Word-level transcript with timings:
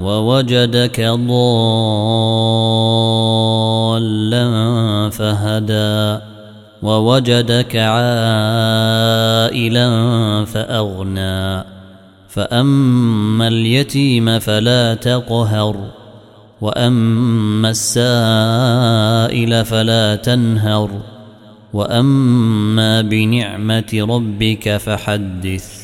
ووجدك 0.00 1.00
ضالا 1.00 1.30
فهدى 5.10 6.18
ووجدك 6.82 7.76
عائلا 7.76 8.04
فأغنى. 10.44 11.64
فأما 12.28 13.48
اليتيم 13.48 14.38
فلا 14.38 14.94
تقهر 14.94 15.76
وأما 16.60 17.70
السائل 17.70 19.64
فلا 19.64 20.16
تنهر 20.16 20.90
وأما 21.72 23.00
بنعمة 23.02 24.06
ربك 24.10 24.76
فحدث. 24.76 25.79